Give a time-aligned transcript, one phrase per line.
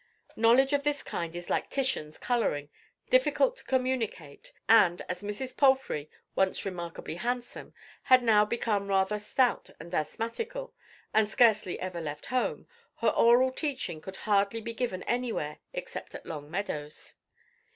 [0.35, 2.71] Knowledge of this kind is like Titian's colouring,
[3.11, 5.55] difficult to communicate; and as Mrs.
[5.55, 7.75] Palfrey, once remarkably handsome,
[8.05, 10.73] had now become rather stout and asthmatical,
[11.13, 16.25] and scarcely ever left home, her oral teaching could hardly be given anywhere except at
[16.25, 17.13] Long Meadows.